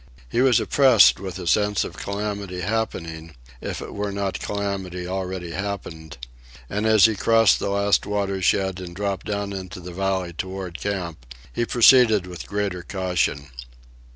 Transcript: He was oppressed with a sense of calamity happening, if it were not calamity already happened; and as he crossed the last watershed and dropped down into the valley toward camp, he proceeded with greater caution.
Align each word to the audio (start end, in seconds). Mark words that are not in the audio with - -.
He 0.29 0.41
was 0.41 0.59
oppressed 0.59 1.19
with 1.19 1.37
a 1.37 1.45
sense 1.45 1.83
of 1.83 1.95
calamity 1.95 2.61
happening, 2.61 3.35
if 3.61 3.83
it 3.83 3.93
were 3.93 4.11
not 4.11 4.39
calamity 4.39 5.05
already 5.05 5.51
happened; 5.51 6.17
and 6.67 6.87
as 6.87 7.05
he 7.05 7.15
crossed 7.15 7.59
the 7.59 7.69
last 7.69 8.07
watershed 8.07 8.79
and 8.79 8.95
dropped 8.95 9.27
down 9.27 9.53
into 9.53 9.79
the 9.79 9.93
valley 9.93 10.33
toward 10.33 10.79
camp, 10.79 11.23
he 11.53 11.65
proceeded 11.65 12.25
with 12.25 12.47
greater 12.47 12.81
caution. 12.81 13.49